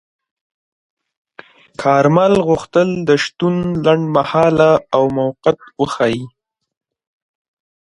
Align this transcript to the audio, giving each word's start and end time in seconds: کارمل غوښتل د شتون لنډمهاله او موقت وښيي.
کارمل 1.81 2.33
غوښتل 2.47 2.87
د 3.07 3.09
شتون 3.23 3.55
لنډمهاله 3.85 4.71
او 4.95 5.03
موقت 5.17 5.57
وښيي. 5.79 6.23